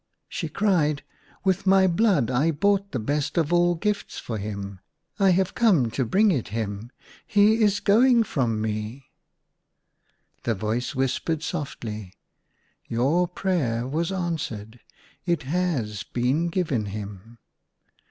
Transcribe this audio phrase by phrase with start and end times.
[0.27, 1.03] She cried,"
[1.45, 4.79] With my blood I bought the best of all gifts for him.
[5.19, 6.89] I have come to bring it him!
[7.27, 9.11] He is going from me
[10.43, 12.13] 1" The voice whispered sofdy,"
[12.87, 14.79] Your prayer was answered.
[15.27, 17.37] It has been given him."